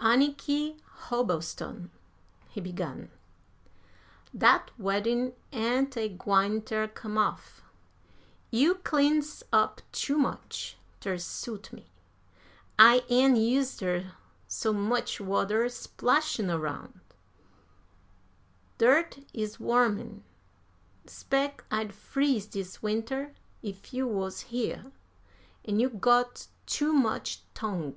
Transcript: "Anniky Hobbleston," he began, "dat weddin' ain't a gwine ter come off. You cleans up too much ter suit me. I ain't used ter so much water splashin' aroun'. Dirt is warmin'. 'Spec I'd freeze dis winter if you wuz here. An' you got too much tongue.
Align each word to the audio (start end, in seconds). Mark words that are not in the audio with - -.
"Anniky 0.00 0.80
Hobbleston," 1.06 1.88
he 2.48 2.60
began, 2.60 3.12
"dat 4.36 4.72
weddin' 4.76 5.34
ain't 5.52 5.96
a 5.96 6.08
gwine 6.08 6.62
ter 6.62 6.88
come 6.88 7.16
off. 7.16 7.62
You 8.50 8.74
cleans 8.74 9.44
up 9.52 9.82
too 9.92 10.18
much 10.18 10.76
ter 10.98 11.16
suit 11.16 11.72
me. 11.72 11.92
I 12.76 13.04
ain't 13.08 13.36
used 13.36 13.78
ter 13.78 14.10
so 14.48 14.72
much 14.72 15.20
water 15.20 15.68
splashin' 15.68 16.50
aroun'. 16.50 17.00
Dirt 18.78 19.20
is 19.32 19.60
warmin'. 19.60 20.24
'Spec 21.06 21.62
I'd 21.70 21.92
freeze 21.94 22.46
dis 22.46 22.82
winter 22.82 23.32
if 23.62 23.94
you 23.94 24.08
wuz 24.08 24.40
here. 24.48 24.90
An' 25.64 25.78
you 25.78 25.88
got 25.88 26.48
too 26.66 26.92
much 26.92 27.42
tongue. 27.54 27.96